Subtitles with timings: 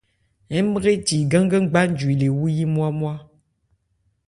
[0.63, 3.13] Ńmréci gán-gán gbajwi 'le wú yí nmwá-nmwá.